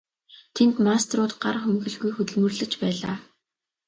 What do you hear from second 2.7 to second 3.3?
байлаа.